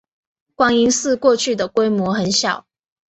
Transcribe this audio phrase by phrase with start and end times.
[0.55, 2.65] 观音寺过去的规模很小。